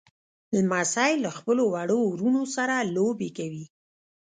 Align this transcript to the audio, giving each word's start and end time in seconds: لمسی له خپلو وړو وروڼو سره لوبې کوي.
لمسی 0.57 1.13
له 1.23 1.29
خپلو 1.37 1.63
وړو 1.73 1.99
وروڼو 2.11 2.43
سره 2.55 2.75
لوبې 2.95 3.29
کوي. 3.37 3.65